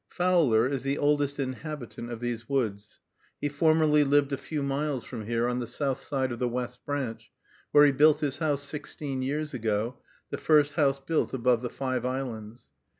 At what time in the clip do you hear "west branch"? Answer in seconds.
6.49-7.29